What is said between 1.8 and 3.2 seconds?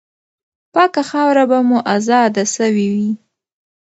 آزاده سوې وي.